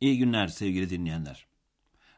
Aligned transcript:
İyi 0.00 0.18
günler 0.18 0.48
sevgili 0.48 0.90
dinleyenler. 0.90 1.46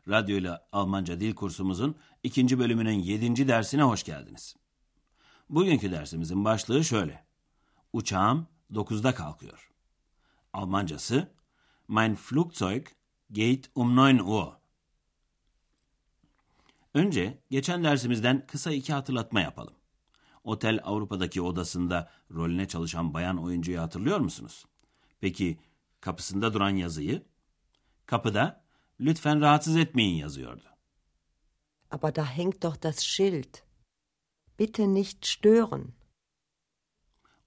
Radyo 0.09 0.37
ile 0.37 0.59
Almanca 0.73 1.21
dil 1.21 1.35
kursumuzun 1.35 1.97
ikinci 2.23 2.59
bölümünün 2.59 2.99
yedinci 2.99 3.49
dersine 3.49 3.83
hoş 3.83 4.05
geldiniz. 4.05 4.57
Bugünkü 5.51 5.91
dersimizin 5.91 6.45
başlığı 6.45 6.85
şöyle. 6.85 7.27
Uçağım 7.93 8.47
9'da 8.73 9.15
kalkıyor. 9.15 9.71
Almancası 10.53 11.33
Mein 11.89 12.15
Flugzeug 12.15 12.87
geht 13.33 13.71
um 13.75 13.97
9 13.97 14.21
Uhr. 14.29 14.53
Önce 16.95 17.43
geçen 17.51 17.85
dersimizden 17.85 18.47
kısa 18.47 18.73
iki 18.73 18.93
hatırlatma 18.93 19.41
yapalım. 19.41 19.75
Otel 20.45 20.81
Avrupa'daki 20.85 21.43
odasında 21.43 22.11
rolüne 22.31 22.69
çalışan 22.69 23.15
bayan 23.15 23.43
oyuncuyu 23.43 23.81
hatırlıyor 23.81 24.21
musunuz? 24.21 24.65
Peki 25.21 25.59
kapısında 26.01 26.55
duran 26.55 26.71
yazıyı? 26.77 27.23
Kapıda 28.09 28.65
lütfen 29.01 29.41
rahatsız 29.41 29.77
etmeyin 29.77 30.17
yazıyordu. 30.17 30.65
Aber 31.91 32.15
da 32.15 32.25
hängt 32.25 32.63
doch 32.63 32.83
das 32.83 33.01
Schild. 33.01 33.55
Bitte 34.59 34.95
nicht 34.95 35.27
stören. 35.27 35.93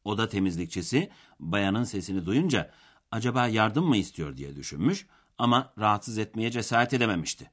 Oda 0.04 0.30
temizlikçisi 0.30 1.09
bayanın 1.39 1.84
sesini 1.84 2.26
duyunca 2.26 2.73
acaba 3.12 3.48
yardım 3.48 3.86
mı 3.86 3.98
istiyor 3.98 4.38
diye 4.38 4.56
düşünmüş 4.56 5.08
ama 5.38 5.73
rahatsız 5.80 6.17
etmeye 6.17 6.52
cesaret 6.52 6.94
edememişti. 6.94 7.52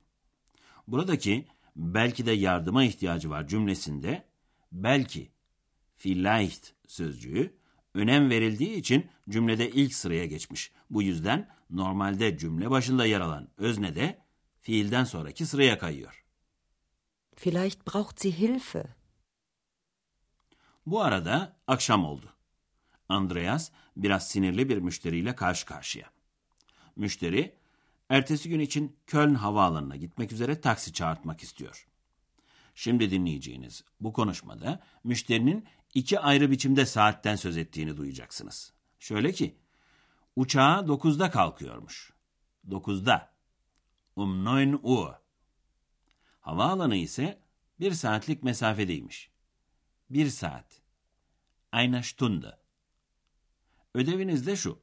Buradaki 0.86 1.48
belki 1.76 2.26
de 2.26 2.32
yardıma 2.32 2.84
ihtiyacı 2.84 3.30
var 3.30 3.48
cümlesinde 3.48 4.28
belki 4.72 5.32
vielleicht 5.96 6.74
sözcüğü 6.86 7.58
önem 7.94 8.30
verildiği 8.30 8.74
için 8.76 9.10
cümlede 9.28 9.70
ilk 9.70 9.94
sıraya 9.94 10.26
geçmiş. 10.26 10.72
Bu 10.90 11.02
yüzden 11.02 11.48
normalde 11.70 12.38
cümle 12.38 12.70
başında 12.70 13.06
yer 13.06 13.20
alan 13.20 13.48
özne 13.56 13.94
de 13.94 14.18
fiilden 14.60 15.04
sonraki 15.04 15.46
sıraya 15.46 15.78
kayıyor. 15.78 16.24
Vielleicht 17.36 17.86
braucht 17.86 18.20
sie 18.20 18.38
Hilfe. 18.38 18.84
Bu 20.86 21.02
arada 21.02 21.56
akşam 21.66 22.04
oldu. 22.04 22.34
Andreas 23.08 23.70
biraz 23.96 24.28
sinirli 24.28 24.68
bir 24.68 24.78
müşteriyle 24.78 25.34
karşı 25.34 25.66
karşıya. 25.66 26.10
Müşteri, 26.96 27.54
ertesi 28.08 28.48
gün 28.48 28.60
için 28.60 28.96
Köln 29.06 29.34
havaalanına 29.34 29.96
gitmek 29.96 30.32
üzere 30.32 30.60
taksi 30.60 30.92
çağırtmak 30.92 31.42
istiyor. 31.42 31.86
Şimdi 32.74 33.10
dinleyeceğiniz 33.10 33.84
bu 34.00 34.12
konuşmada 34.12 34.80
müşterinin 35.04 35.66
iki 35.94 36.20
ayrı 36.20 36.50
biçimde 36.50 36.86
saatten 36.86 37.36
söz 37.36 37.56
ettiğini 37.56 37.96
duyacaksınız. 37.96 38.72
Şöyle 38.98 39.32
ki, 39.32 39.58
uçağa 40.36 40.84
9'da 40.86 41.30
kalkıyormuş. 41.30 42.12
9'da. 42.68 43.32
Um 44.16 44.46
9 44.46 44.80
Uhr. 44.82 45.14
Havaalanı 46.40 46.96
ise 46.96 47.42
bir 47.80 47.92
saatlik 47.92 48.42
mesafedeymiş. 48.42 49.30
Bir 50.10 50.30
saat. 50.30 50.82
Eine 51.72 52.02
Stunde. 52.02 52.58
Ödeviniz 53.94 54.46
de 54.46 54.56
şu. 54.56 54.78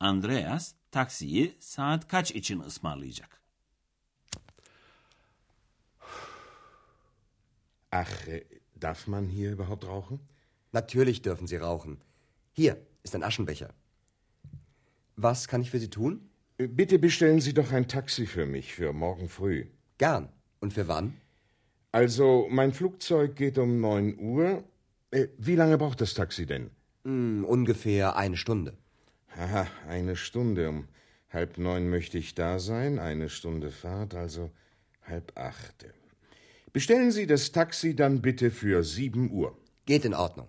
Andreas 0.00 0.74
taksiyi 0.90 1.56
saat 1.60 2.08
kaç 2.08 2.30
için 2.30 2.60
ısmarlayacak? 2.60 3.40
Ach, 7.92 8.28
darf 8.84 9.06
man 9.06 9.28
hier 9.28 9.50
überhaupt 9.52 9.86
rauchen? 9.86 10.20
Natürlich 10.72 11.22
dürfen 11.22 11.46
Sie 11.46 11.56
rauchen. 11.56 12.00
Hier 12.52 12.76
ist 13.02 13.14
ein 13.14 13.22
Aschenbecher. 13.22 13.70
Was 15.16 15.48
kann 15.48 15.62
ich 15.62 15.70
für 15.70 15.78
Sie 15.78 15.90
tun? 15.90 16.28
Äh, 16.58 16.66
Bitte 16.68 16.98
bestellen 16.98 17.40
Sie 17.40 17.54
doch 17.54 17.72
ein 17.72 17.88
Taxi 17.88 18.26
für 18.26 18.46
mich 18.46 18.74
für 18.74 18.92
morgen 18.92 19.28
früh. 19.28 19.66
Gern. 19.98 20.28
Und 20.60 20.72
für 20.72 20.86
wann? 20.88 21.14
Also, 21.92 22.46
mein 22.50 22.72
Flugzeug 22.72 23.36
geht 23.36 23.56
um 23.58 23.80
9 23.80 24.18
Uhr. 24.18 24.64
Äh, 25.10 25.28
Wie 25.38 25.54
lange 25.56 25.78
braucht 25.78 26.00
das 26.00 26.14
Taxi 26.14 26.44
denn? 26.44 26.70
Hm, 27.04 27.44
ungefähr 27.44 28.16
eine 28.16 28.36
Stunde. 28.36 28.76
Haha, 29.36 29.66
eine 29.88 30.16
Stunde. 30.16 30.68
Um 30.68 30.88
halb 31.30 31.58
neun 31.58 31.88
möchte 31.88 32.18
ich 32.18 32.34
da 32.34 32.58
sein. 32.58 32.98
Eine 32.98 33.28
Stunde 33.28 33.70
Fahrt, 33.70 34.14
also 34.14 34.50
halb 35.06 35.32
acht. 35.36 35.86
Bestellen 36.74 37.10
Sie 37.10 37.28
das 37.28 37.52
Taxi 37.52 37.94
dann 37.98 38.20
bitte 38.20 38.50
für 38.50 38.82
7 38.82 39.30
Uhr. 39.30 39.56
Geht 39.86 40.04
in 40.04 40.12
Ordnung. 40.12 40.48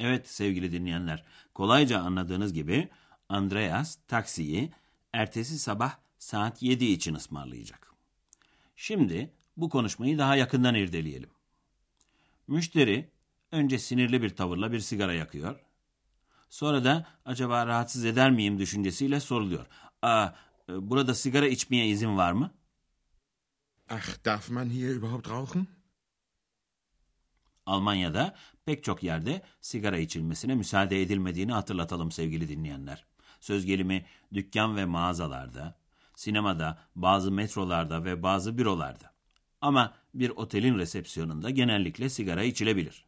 Evet 0.00 0.28
sevgili 0.28 0.72
dinleyenler, 0.72 1.24
kolayca 1.54 1.98
anladığınız 1.98 2.52
gibi 2.52 2.88
Andreas 3.28 3.98
taksiyi 4.08 4.72
ertesi 5.12 5.58
sabah 5.58 5.96
saat 6.18 6.62
7 6.62 6.84
için 6.84 7.14
ısmarlayacak. 7.14 7.92
Şimdi 8.76 9.30
bu 9.56 9.68
konuşmayı 9.68 10.18
daha 10.18 10.36
yakından 10.36 10.74
irdeleyelim. 10.74 11.30
Müşteri 12.46 13.08
önce 13.52 13.78
sinirli 13.78 14.22
bir 14.22 14.30
tavırla 14.30 14.72
bir 14.72 14.80
sigara 14.80 15.14
yakıyor. 15.14 15.60
Sonra 16.50 16.84
da 16.84 17.06
acaba 17.24 17.66
rahatsız 17.66 18.04
eder 18.04 18.30
miyim 18.30 18.58
düşüncesiyle 18.58 19.20
soruluyor. 19.20 19.66
Aa, 20.02 20.28
e, 20.68 20.90
burada 20.90 21.14
sigara 21.14 21.48
içmeye 21.48 21.86
izin 21.86 22.16
var 22.16 22.32
mı? 22.32 22.50
Ach, 23.88 24.24
darf 24.24 24.50
man 24.50 24.70
hier 24.70 24.90
überhaupt 24.90 25.30
rauchen? 25.30 25.66
Almanya'da 27.66 28.34
pek 28.64 28.84
çok 28.84 29.02
yerde 29.02 29.42
sigara 29.60 29.98
içilmesine 29.98 30.54
müsaade 30.54 31.02
edilmediğini 31.02 31.52
hatırlatalım 31.52 32.12
sevgili 32.12 32.48
dinleyenler. 32.48 33.04
Söz 33.40 33.66
gelimi 33.66 34.06
dükkan 34.34 34.76
ve 34.76 34.84
mağazalarda, 34.84 35.78
sinemada, 36.14 36.78
bazı 36.94 37.32
metrolarda 37.32 38.04
ve 38.04 38.22
bazı 38.22 38.58
bürolarda. 38.58 39.14
Ama 39.60 39.94
bir 40.14 40.30
otelin 40.30 40.78
resepsiyonunda 40.78 41.50
genellikle 41.50 42.08
sigara 42.08 42.42
içilebilir. 42.42 43.04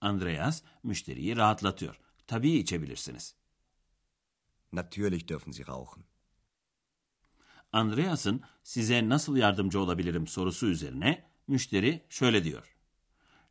Andreas 0.00 0.62
müşteriyi 0.82 1.36
rahatlatıyor. 1.36 2.00
Tabii 2.26 2.52
içebilirsiniz. 2.52 3.34
Natürlich 4.72 5.28
dürfen 5.28 5.52
Sie 5.52 5.66
rauchen. 5.66 6.11
Andreas'ın 7.72 8.42
size 8.62 9.08
nasıl 9.08 9.36
yardımcı 9.36 9.80
olabilirim 9.80 10.26
sorusu 10.26 10.66
üzerine 10.66 11.24
müşteri 11.48 12.02
şöyle 12.08 12.44
diyor. 12.44 12.76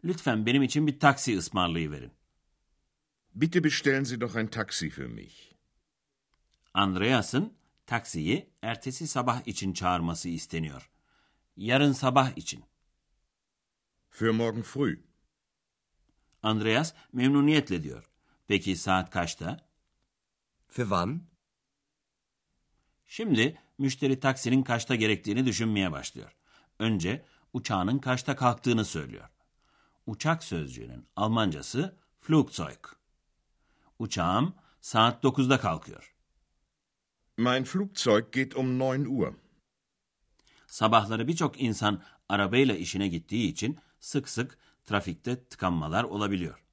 Lütfen 0.04 0.46
benim 0.46 0.64
için 0.64 0.88
bir 0.88 1.00
taksi 1.00 1.38
ısmarlayıverin. 1.38 2.12
Bitte 3.36 3.64
bestellen 3.64 4.04
Sie 4.04 4.22
doch 4.22 4.36
ein 4.36 4.48
Taxi 4.48 4.90
für 4.90 5.08
mich. 5.08 5.54
Andreas'ın 6.74 7.54
taksiyi 7.86 8.50
ertesi 8.62 9.08
sabah 9.08 9.48
için 9.48 9.74
çağırması 9.74 10.30
isteniyor. 10.30 10.90
Yarın 11.58 11.92
sabah 11.92 12.38
için. 12.38 12.64
Für 14.10 14.32
morgen 14.32 14.62
früh. 14.62 15.00
Andreas 16.44 16.94
memnuniyetle 17.14 17.84
diyor. 17.84 18.10
Peki 18.48 18.76
saat 18.76 19.10
kaçta? 19.10 19.70
Für 20.68 20.84
wann? 20.84 21.31
Şimdi 23.14 23.58
müşteri 23.78 24.20
taksinin 24.20 24.64
kaçta 24.64 24.96
gerektiğini 24.96 25.46
düşünmeye 25.46 25.92
başlıyor. 25.92 26.36
Önce 26.80 27.26
uçağının 27.54 28.00
kaçta 28.00 28.36
kalktığını 28.36 28.86
söylüyor. 28.86 29.30
Uçak 30.06 30.44
sözcüğünün 30.44 31.08
Almancası 31.16 31.98
Flugzeug. 32.22 32.86
Uçağım 34.00 34.54
saat 34.82 35.24
9'da 35.24 35.60
kalkıyor. 35.60 36.14
Mein 37.38 37.64
Flugzeug 37.64 38.34
geht 38.34 38.56
um 38.56 38.80
9 38.80 39.08
Uhr. 39.08 39.34
Sabahları 40.68 41.28
birçok 41.28 41.62
insan 41.62 42.04
arabayla 42.30 42.76
işine 42.76 43.08
gittiği 43.08 43.52
için 43.52 43.80
sık 44.00 44.30
sık 44.30 44.58
trafikte 44.86 45.44
tıkanmalar 45.44 46.04
olabiliyor. 46.04 46.64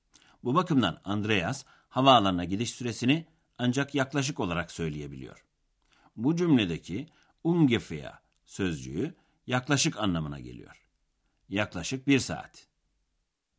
Bu 0.44 0.54
bakımdan 0.54 1.00
Andreas 1.04 1.64
havaalanına 1.88 2.44
gidiş 2.44 2.70
süresini 2.70 3.26
ancak 3.58 3.94
yaklaşık 3.94 4.40
olarak 4.40 4.70
söyleyebiliyor. 4.70 5.47
Bu 6.18 6.36
cümledeki 6.36 7.06
ungefähr 7.44 8.12
sözcüğü 8.44 9.14
yaklaşık 9.46 9.98
anlamına 9.98 10.40
geliyor. 10.40 10.82
Yaklaşık 11.48 12.06
bir 12.06 12.18
saat. 12.18 12.66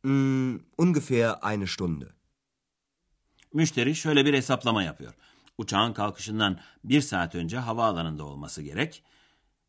Hm, 0.02 0.56
ungefähr 0.78 1.54
eine 1.54 1.66
Stunde. 1.66 2.06
Müşteri 3.52 3.94
şöyle 3.94 4.24
bir 4.24 4.34
hesaplama 4.34 4.82
yapıyor. 4.82 5.14
Uçağın 5.58 5.92
kalkışından 5.92 6.60
bir 6.84 7.00
saat 7.00 7.34
önce 7.34 7.58
havaalanında 7.58 8.24
olması 8.24 8.62
gerek. 8.62 9.02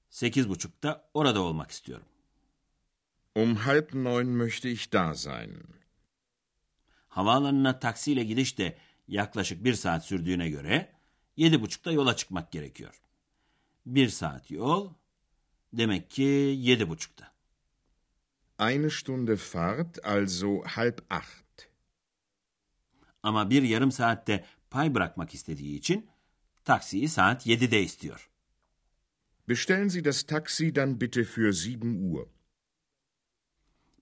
Sekiz 0.10 0.50
buçukta 0.50 1.10
orada 1.14 1.42
olmak 1.42 1.72
istiyorum. 1.72 2.06
Um 3.36 3.56
halb 3.56 3.94
neun 3.94 4.28
möchte 4.28 4.72
ich 4.72 4.94
da 4.94 5.16
sein. 5.16 5.64
Havaalanına 7.08 7.80
taksiyle 7.80 8.24
gidiş 8.24 8.58
de 8.58 8.78
yaklaşık 9.08 9.64
bir 9.64 9.74
saat 9.74 10.06
sürdüğüne 10.06 10.50
göre 10.50 11.01
yedi 11.42 11.62
buçukta 11.62 11.92
yola 11.92 12.16
çıkmak 12.16 12.52
gerekiyor. 12.52 13.02
Bir 13.86 14.10
saat 14.10 14.52
yol 14.52 14.94
demek 15.74 16.12
ki 16.12 16.56
yedi 16.58 16.90
buçukta. 16.90 17.32
Eine 18.60 18.90
Stunde 18.90 19.36
Fahrt, 19.36 20.06
also 20.06 20.64
halb 20.66 20.98
acht. 21.10 21.68
Ama 23.24 23.50
bir 23.50 23.64
yarım 23.64 23.92
saatte 23.92 24.46
pay 24.70 24.96
bırakmak 24.96 25.34
istediği 25.34 25.78
için 25.78 26.10
taksiyi 26.64 27.10
saat 27.10 27.48
7'de 27.48 27.84
istiyor. 27.84 28.30
Bestellen 29.50 29.88
Sie 29.88 30.06
das 30.06 30.24
Taxi 30.24 30.76
dann 30.76 31.02
bitte 31.02 31.24
für 31.24 31.54
sieben 31.54 32.14
Uhr. 32.14 32.28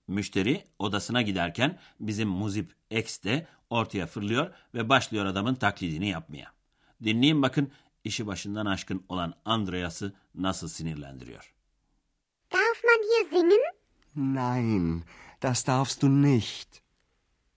Müşteri 0.08 0.64
odasına 0.78 1.22
giderken 1.22 1.78
bizim 2.00 2.28
muzip 2.28 2.74
X 2.90 3.22
de 3.22 3.46
ortaya 3.70 4.06
fırlıyor 4.06 4.54
ve 4.74 4.88
başlıyor 4.88 5.26
adamın 5.26 5.54
taklidini 5.54 6.08
yapmaya. 6.08 6.59
Dinleyin 7.04 7.42
bakın 7.42 7.72
işi 8.04 8.26
başından 8.26 8.66
aşkın 8.66 9.04
olan 9.08 9.34
Andreas'ı 9.44 10.14
nasıl 10.34 10.68
sinirlendiriyor. 10.68 11.54
Darf 12.52 12.84
man 12.84 13.02
hier 13.02 13.30
singen? 13.30 13.60
Nein, 14.16 15.04
das 15.42 15.66
darfst 15.66 16.02
du 16.02 16.22
nicht. 16.22 16.68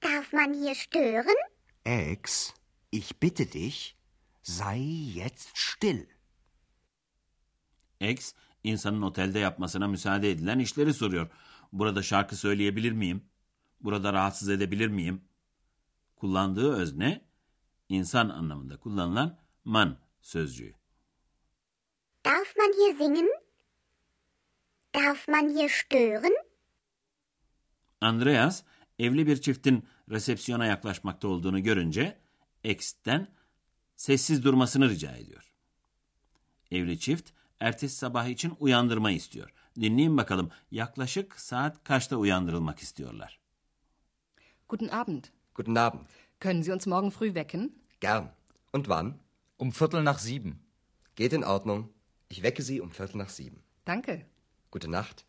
Darf 0.03 0.33
man 0.33 0.53
hier 0.53 0.75
stören? 0.75 1.37
Ex, 1.85 2.53
ich 2.91 3.21
bitte 3.21 3.51
dich, 3.51 3.95
sei 4.43 5.13
jetzt 5.15 5.49
still. 5.57 6.05
X 7.99 8.33
insanın 8.63 9.01
otelde 9.01 9.39
yapmasına 9.39 9.87
müsaade 9.87 10.31
edilen 10.31 10.59
işleri 10.59 10.93
soruyor. 10.93 11.29
Burada 11.71 12.03
şarkı 12.03 12.35
söyleyebilir 12.35 12.91
miyim? 12.91 13.23
Burada 13.81 14.13
rahatsız 14.13 14.49
edebilir 14.49 14.87
miyim? 14.87 15.21
Kullandığı 16.15 16.73
özne 16.73 17.25
insan 17.93 18.29
anlamında 18.29 18.77
kullanılan 18.77 19.37
man 19.65 19.97
sözcüğü. 20.21 20.73
Darf 22.25 22.57
man 22.57 22.73
hier 22.73 22.97
singen? 22.97 23.29
Darf 24.95 25.27
man 25.27 25.49
hier 25.49 25.69
stören? 25.69 26.35
Andreas 28.01 28.63
evli 28.99 29.27
bir 29.27 29.41
çiftin 29.41 29.85
resepsiyona 30.09 30.65
yaklaşmakta 30.65 31.27
olduğunu 31.27 31.63
görünce 31.63 32.17
X'ten 32.63 33.27
sessiz 33.95 34.43
durmasını 34.43 34.89
rica 34.89 35.11
ediyor. 35.15 35.53
Evli 36.71 36.99
çift 36.99 37.29
ertesi 37.59 37.95
sabah 37.95 38.27
için 38.27 38.53
uyandırma 38.59 39.11
istiyor. 39.11 39.53
Dinleyin 39.81 40.17
bakalım 40.17 40.51
yaklaşık 40.71 41.39
saat 41.39 41.83
kaçta 41.83 42.15
uyandırılmak 42.15 42.79
istiyorlar. 42.79 43.39
Guten 44.69 44.87
Abend. 44.87 45.23
Guten 45.55 45.75
Abend. 45.75 46.05
Können 46.39 46.61
Sie 46.61 46.73
uns 46.73 46.87
morgen 46.87 47.09
früh 47.09 47.27
wecken? 47.27 47.82
Gern. 48.03 48.29
Und 48.73 48.89
wann? 48.89 49.19
Um 49.57 49.71
Viertel 49.71 50.03
nach 50.03 50.19
sieben. 50.19 50.59
Geht 51.15 51.31
in 51.31 51.45
Ordnung. 51.45 51.89
Ich 52.27 52.41
wecke 52.43 52.61
Sie 52.61 52.81
um 52.81 52.91
Viertel 52.91 53.17
nach 53.17 53.29
sieben. 53.29 53.63
Danke. 53.85 54.25
Gute 54.71 54.91
Nacht. 54.91 55.25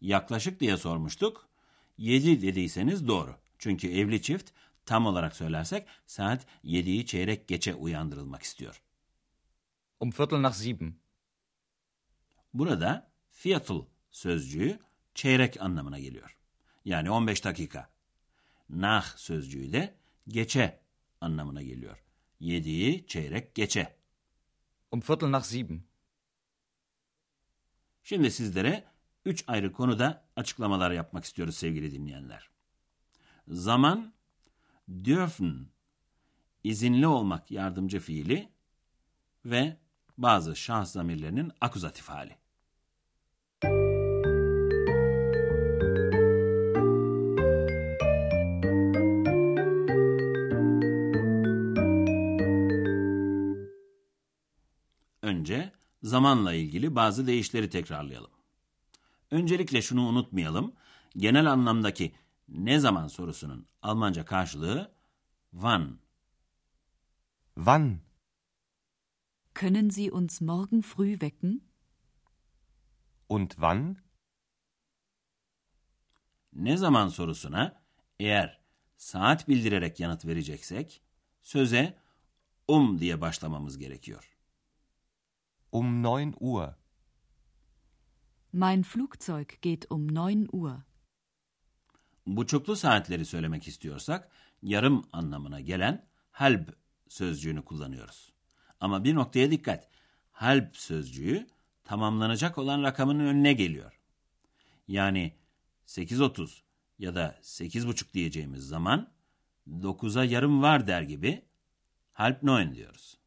Yaklaşık 0.00 0.60
diye 0.60 0.76
sormuştuk. 0.76 1.48
7 1.96 2.42
dediyseniz 2.42 3.08
doğru. 3.08 3.36
Çünkü 3.58 3.88
evli 3.88 4.22
çift 4.22 4.50
tam 4.86 5.06
olarak 5.06 5.36
söylersek 5.36 5.88
saat 6.06 6.46
7'yi 6.64 7.06
çeyrek 7.06 7.48
geçe 7.48 7.74
uyandırılmak 7.74 8.42
istiyor. 8.42 8.82
Um 10.00 10.10
Viertel 10.10 10.42
nach 10.42 10.54
sieben. 10.54 10.94
Burada 12.54 13.12
Viertel 13.44 13.82
sözcüğü 14.10 14.78
çeyrek 15.14 15.60
anlamına 15.60 15.98
geliyor. 15.98 16.36
Yani 16.84 17.10
15 17.10 17.44
dakika. 17.44 17.90
Nach 18.68 19.18
sözcüğü 19.18 19.72
de 19.72 20.01
geçe 20.28 20.80
anlamına 21.20 21.62
geliyor. 21.62 22.04
7'yi 22.40 23.06
çeyrek 23.06 23.54
geçe. 23.54 23.96
Um 24.90 25.00
Viertel 25.00 25.30
nach 25.30 25.44
sieben. 25.44 25.82
Şimdi 28.02 28.30
sizlere 28.30 28.84
üç 29.24 29.44
ayrı 29.46 29.72
konuda 29.72 30.28
açıklamalar 30.36 30.90
yapmak 30.90 31.24
istiyoruz 31.24 31.56
sevgili 31.56 31.92
dinleyenler. 31.92 32.50
Zaman, 33.48 34.14
dürfen, 35.04 35.66
izinli 36.64 37.06
olmak 37.06 37.50
yardımcı 37.50 38.00
fiili 38.00 38.48
ve 39.44 39.76
bazı 40.18 40.56
şahıs 40.56 40.92
zamirlerinin 40.92 41.52
akuzatif 41.60 42.08
hali. 42.08 42.41
Önce 55.42 55.72
zamanla 56.02 56.54
ilgili 56.54 56.94
bazı 56.94 57.26
deyişleri 57.26 57.70
tekrarlayalım. 57.70 58.30
Öncelikle 59.30 59.82
şunu 59.82 60.06
unutmayalım. 60.08 60.74
Genel 61.16 61.50
anlamdaki 61.52 62.14
ne 62.48 62.80
zaman 62.80 63.08
sorusunun 63.08 63.66
Almanca 63.82 64.24
karşılığı 64.24 64.94
wann. 65.50 65.98
Wann? 67.54 67.98
Können 69.54 69.88
Sie 69.88 70.12
uns 70.12 70.40
morgen 70.40 70.80
früh 70.80 71.12
wecken? 71.12 71.60
Und 73.28 73.50
wann? 73.50 73.96
Ne 76.52 76.76
zaman 76.76 77.08
sorusuna 77.08 77.82
eğer 78.20 78.60
saat 78.96 79.48
bildirerek 79.48 80.00
yanıt 80.00 80.26
vereceksek 80.26 81.02
söze 81.42 81.98
um 82.68 82.98
diye 82.98 83.20
başlamamız 83.20 83.78
gerekiyor. 83.78 84.31
Um 85.72 86.04
9 86.04 86.34
Uhr. 86.40 86.74
Mein 88.52 88.82
Flugzeug 88.82 89.48
geht 89.62 89.86
um 89.90 90.16
9 90.16 90.48
Uhr. 90.52 90.82
Buçuklu 92.26 92.76
saatleri 92.76 93.24
söylemek 93.24 93.68
istiyorsak 93.68 94.30
yarım 94.62 95.04
anlamına 95.12 95.60
gelen 95.60 96.06
halb 96.30 96.68
sözcüğünü 97.08 97.64
kullanıyoruz. 97.64 98.32
Ama 98.80 99.04
bir 99.04 99.14
noktaya 99.14 99.50
dikkat. 99.50 99.88
Halb 100.32 100.74
sözcüğü 100.74 101.46
tamamlanacak 101.84 102.58
olan 102.58 102.82
rakamın 102.82 103.18
önüne 103.18 103.52
geliyor. 103.52 104.00
Yani 104.88 105.36
8.30 105.86 106.60
ya 106.98 107.14
da 107.14 107.38
8.30 107.42 108.12
diyeceğimiz 108.14 108.68
zaman 108.68 109.12
9'a 109.68 110.24
yarım 110.24 110.62
var 110.62 110.86
der 110.86 111.02
gibi 111.02 111.44
halb 112.12 112.42
neun 112.42 112.74
diyoruz. 112.74 113.21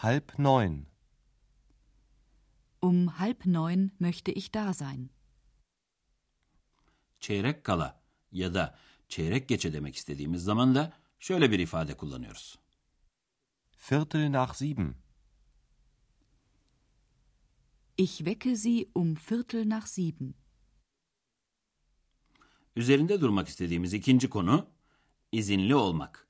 Halb 0.00 0.38
neun. 0.38 0.86
Um 2.82 3.08
halb 3.08 3.44
neun 3.44 3.90
möchte 3.98 4.32
ich 4.32 4.54
da 4.54 4.72
sein. 4.74 5.10
Çeyrek 7.20 7.64
kala 7.64 8.00
ya 8.32 8.54
da 8.54 8.78
çeyrek 9.08 9.48
geçe 9.48 9.72
demek 9.72 9.96
istediğimiz 9.96 10.44
zaman 10.44 10.74
da 10.74 10.92
şöyle 11.18 11.50
bir 11.50 11.58
ifade 11.58 11.96
kullanıyoruz. 11.96 12.58
Viertel 13.90 14.32
nach 14.32 14.54
sieben. 14.54 14.94
Ich 17.96 18.16
wecke 18.16 18.56
Sie 18.56 18.88
um 18.94 19.16
Viertel 19.30 19.68
nach 19.68 19.86
sieben. 19.86 20.34
Üzerinde 22.76 23.20
durmak 23.20 23.48
istediğimiz 23.48 23.94
ikinci 23.94 24.30
konu 24.30 24.66
izinli 25.32 25.74
olmak. 25.74 26.28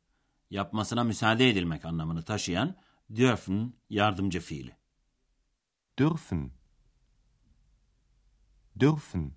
Yapmasına 0.50 1.04
müsaade 1.04 1.48
edilmek 1.50 1.84
anlamını 1.84 2.22
taşıyan 2.22 2.76
dürfen 3.14 3.72
yardımcı 3.90 4.40
fiili. 4.40 4.76
Dürfen. 5.98 6.50
Dürfen. 8.78 9.32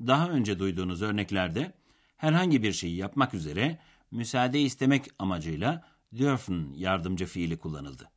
Daha 0.00 0.28
önce 0.30 0.58
duyduğunuz 0.58 1.02
örneklerde 1.02 1.74
herhangi 2.16 2.62
bir 2.62 2.72
şeyi 2.72 2.96
yapmak 2.96 3.34
üzere 3.34 3.78
müsaade 4.10 4.60
istemek 4.60 5.06
amacıyla 5.18 5.88
dürfen 6.16 6.72
yardımcı 6.74 7.26
fiili 7.26 7.58
kullanıldı. 7.58 8.10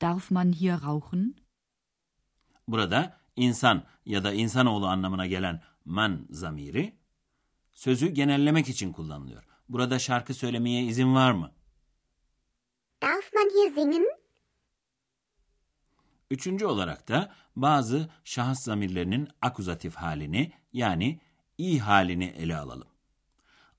Darf 0.00 0.30
man 0.30 0.52
hier 0.52 0.82
rauchen? 0.82 1.34
Burada 2.68 3.20
insan 3.36 3.84
ya 4.06 4.24
da 4.24 4.32
insanoğlu 4.32 4.86
anlamına 4.86 5.26
gelen 5.26 5.62
man 5.84 6.26
zamiri 6.30 6.98
sözü 7.72 8.08
genellemek 8.08 8.68
için 8.68 8.92
kullanılıyor. 8.92 9.44
Burada 9.68 9.98
şarkı 9.98 10.34
söylemeye 10.34 10.84
izin 10.84 11.14
var 11.14 11.32
mı? 11.32 11.52
Hier 13.54 13.74
singen? 13.74 14.06
Üçüncü 16.30 16.66
olarak 16.66 17.08
da 17.08 17.34
bazı 17.56 18.10
şahıs 18.24 18.60
zamirlerinin 18.60 19.28
akuzatif 19.42 19.94
halini 19.94 20.52
yani 20.72 21.20
i 21.58 21.78
halini 21.78 22.24
ele 22.24 22.56
alalım. 22.56 22.88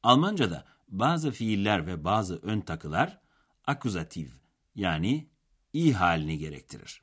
Almanca'da 0.03 0.65
bazı 0.87 1.31
fiiller 1.31 1.87
ve 1.87 2.03
bazı 2.03 2.37
ön 2.41 2.61
takılar 2.61 3.19
akuzatif 3.67 4.31
yani 4.75 5.29
i 5.73 5.93
halini 5.93 6.37
gerektirir. 6.37 7.01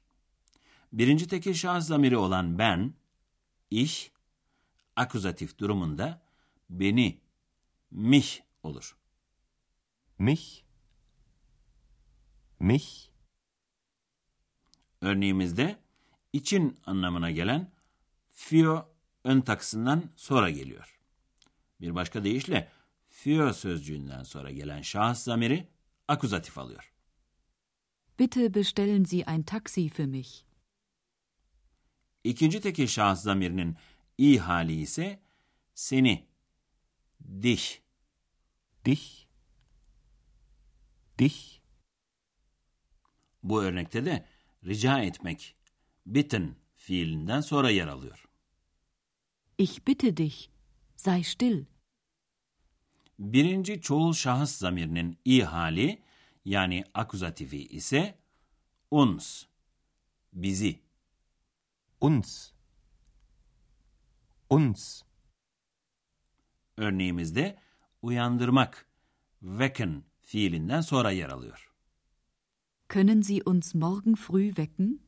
Birinci 0.93 1.29
tekil 1.29 1.55
şahıs 1.55 1.87
zamiri 1.87 2.17
olan 2.17 2.59
ben, 2.59 2.95
ich, 3.71 4.09
akuzatif 4.97 5.59
durumunda 5.59 6.23
beni, 6.71 7.21
mich 7.91 8.41
olur. 8.63 8.97
Mich. 10.19 10.63
Mich. 12.63 13.11
Örneğimizde 15.01 15.79
için 16.33 16.79
anlamına 16.87 17.31
gelen 17.31 17.71
für 18.31 18.83
ön 19.25 19.41
takısından 19.41 20.05
sonra 20.17 20.51
geliyor. 20.51 20.99
Bir 21.81 21.95
başka 21.95 22.25
deyişle 22.25 22.73
für 23.09 23.53
sözcüğünden 23.53 24.23
sonra 24.23 24.51
gelen 24.51 24.83
şahıs 24.83 25.23
zamiri 25.23 25.69
akuzatif 26.09 26.59
alıyor. 26.59 26.93
Bitte 28.19 28.55
bestellen 28.55 29.05
Sie 29.05 29.25
ein 29.27 29.43
Taxi 29.43 29.89
für 29.89 30.07
mich. 30.07 30.45
İkinci 32.25 32.61
tekil 32.61 32.87
şahıs 32.87 33.23
zamirinin 33.23 33.77
i 34.19 34.39
hali 34.39 34.81
ise 34.81 35.21
seni, 35.75 36.27
dich. 37.43 37.79
Dich. 38.85 39.27
Dich. 41.19 41.62
Bu 43.43 43.63
örnekte 43.63 44.05
de 44.05 44.27
rica 44.65 45.01
etmek, 45.01 45.57
bitten 46.07 46.57
fiilinden 46.77 47.41
sonra 47.41 47.71
yer 47.71 47.87
alıyor. 47.87 48.29
Ich 49.59 49.87
bitte 49.87 50.17
dich, 50.17 50.49
sei 50.97 51.25
still. 51.25 51.65
Birinci 53.19 53.81
çoğul 53.81 54.13
şahıs 54.13 54.57
zamirinin 54.57 55.19
i 55.25 55.43
hali 55.43 56.03
yani 56.45 56.85
akuzatifi 56.95 57.67
ise 57.67 58.19
uns, 58.91 59.45
bizi. 60.33 60.81
Uns. 62.01 62.51
Uns. 64.51 65.03
Örneğimizde 66.77 67.59
uyandırmak, 68.03 68.87
wecken 69.41 70.05
fiilinden 70.21 70.81
sonra 70.81 71.11
yer 71.11 71.29
alıyor. 71.29 71.72
Können 72.93 73.23
Sie 73.23 73.43
uns 73.43 73.75
morgen 73.75 74.17
früh 74.17 74.55
wecken? 74.55 75.01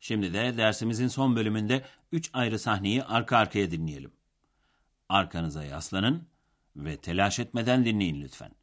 Şimdi 0.00 0.34
de 0.34 0.56
dersimizin 0.56 1.08
son 1.08 1.36
bölümünde 1.36 1.84
üç 2.12 2.30
ayrı 2.32 2.58
sahneyi 2.58 3.04
arka 3.04 3.36
arkaya 3.36 3.70
dinleyelim. 3.70 4.12
Arkanıza 5.08 5.64
yaslanın 5.64 6.28
ve 6.76 6.96
telaş 6.96 7.38
etmeden 7.38 7.84
dinleyin 7.84 8.22
lütfen. 8.22 8.59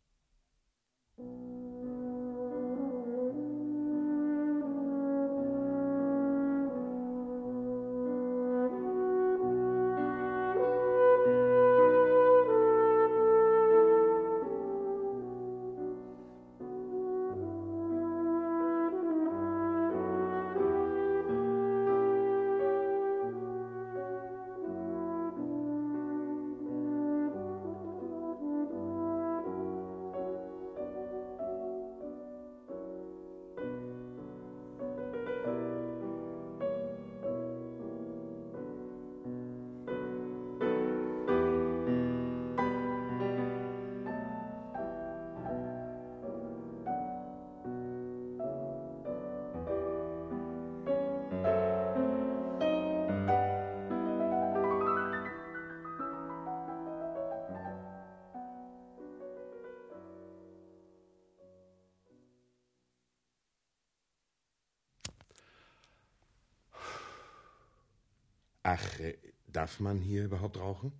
Ach, 68.67 68.99
äh, 68.99 69.17
darf 69.47 69.79
man 69.79 70.01
hier 70.01 70.25
überhaupt 70.25 70.59
rauchen? 70.59 70.91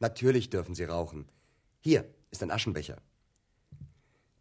Natürlich 0.00 0.50
dürfen 0.50 0.74
Sie 0.74 0.82
rauchen. 0.82 1.28
Hier 1.80 2.04
ist 2.32 2.42
ein 2.42 2.50
Aschenbecher. 2.50 3.00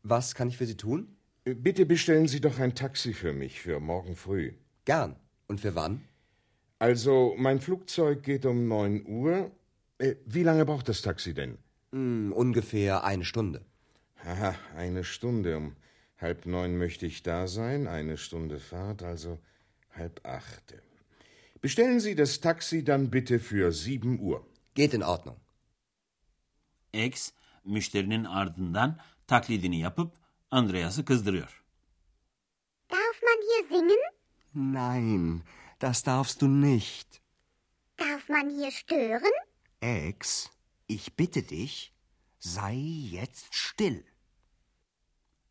Was 0.02 0.34
kann 0.34 0.48
ich 0.48 0.58
für 0.58 0.66
Sie 0.66 0.78
tun? 0.78 1.16
Äh, 1.46 1.54
Bitte 1.54 1.86
bestellen 1.86 2.28
Sie 2.28 2.42
doch 2.42 2.58
ein 2.58 2.74
Taxi 2.74 3.14
für 3.14 3.34
mich 3.34 3.62
für 3.62 3.80
morgen 3.80 4.16
früh. 4.16 4.54
Gern. 4.86 5.16
Und 5.48 5.60
für 5.60 5.76
wann? 5.76 6.02
Also, 6.80 7.36
mein 7.38 7.62
Flugzeug 7.62 8.24
geht 8.24 8.48
um 8.48 8.68
9 8.68 9.06
Uhr. 9.06 9.52
Äh, 10.00 10.16
Wie 10.26 10.42
lange 10.42 10.66
braucht 10.66 10.90
das 10.90 11.04
Taxi 11.04 11.36
denn? 11.36 11.60
Hm, 11.92 12.34
ungefähr 12.34 13.04
eine 13.04 13.26
Stunde. 13.26 13.64
Haha, 14.26 14.56
eine 14.76 15.04
Stunde. 15.04 15.56
Um 15.58 15.76
halb 16.18 16.48
neun 16.48 16.80
möchte 16.80 17.06
ich 17.06 17.22
da 17.22 17.46
sein. 17.46 17.86
Eine 17.88 18.18
Stunde 18.18 18.60
Fahrt, 18.60 19.04
also 19.04 19.38
halb 19.92 20.26
acht. 20.26 20.82
Bestellen 21.62 22.00
Sie 22.00 22.16
das 22.16 22.40
Taxi 22.40 22.84
dann 22.84 23.12
bitte 23.12 23.40
für 23.40 23.72
sieben 23.72 24.20
Uhr. 24.20 24.46
Geht 24.74 24.94
in 24.94 25.04
Ordnung. 25.04 25.38
X, 26.92 27.34
müşterinin 27.64 28.24
ardından 28.24 29.00
taklidini 29.28 29.80
yapıp 29.80 30.14
Andreas'ı 30.52 31.06
kızdırıyor. 31.06 31.64
Darf 32.92 33.24
man 33.24 33.42
hier 33.42 33.70
singen? 33.70 34.12
Nein, 34.54 35.44
das 35.82 36.06
darfst 36.06 36.42
du 36.42 36.62
nicht. 36.62 37.22
Darf 38.00 38.30
man 38.30 38.50
hier 38.50 38.72
stören? 38.72 39.34
Ex, 39.82 40.50
ich 40.88 41.20
bitte 41.20 41.50
dich, 41.50 41.94
sei 42.40 42.76
jetzt 43.12 43.48
still. 43.52 44.04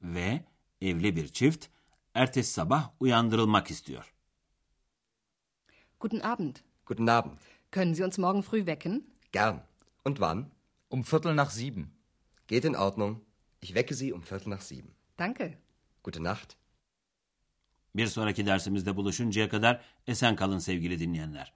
Ve 0.03 0.45
evli 0.81 1.17
bir 1.17 1.29
çift 1.29 1.67
ertesi 2.15 2.53
sabah 2.53 2.91
uyandırılmak 3.01 3.71
istiyor. 3.71 4.15
Guten 6.01 6.23
Abend. 6.23 6.65
Guten 6.87 7.11
Abend. 7.11 7.39
Können 7.71 7.95
Sie 7.95 8.03
uns 8.03 8.17
morgen 8.17 8.43
früh 8.43 8.65
wecken? 8.65 9.05
Gern. 9.33 9.61
Und 10.03 10.19
wann? 10.19 10.51
Um 10.89 11.05
Viertel 11.05 11.35
nach 11.35 11.51
sieben. 11.51 11.93
Geht 12.47 12.65
in 12.65 12.75
Ordnung. 12.75 13.21
Ich 13.61 13.75
wecke 13.75 13.95
Sie 13.95 14.11
um 14.15 14.23
Viertel 14.23 14.49
nach 14.49 14.63
sieben. 14.63 14.95
Danke. 15.19 15.59
Gute 16.03 16.23
Nacht. 16.23 16.57
Bir 17.95 18.07
sonraki 18.07 18.47
dersimizde 18.47 18.97
buluşuncaya 18.97 19.49
kadar 19.49 19.81
esen 20.07 20.37
kalın 20.37 20.59
sevgili 20.59 20.99
dinleyenler. 21.01 21.53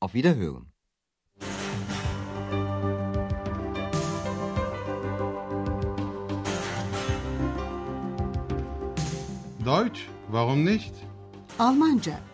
Auf 0.00 0.14
Wiederhören. 0.14 0.66
Deutsch, 9.64 10.00
warum 10.30 10.64
nicht? 10.64 10.94
Almanca 11.58 12.33